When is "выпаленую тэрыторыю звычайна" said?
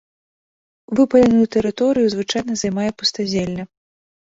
1.01-2.53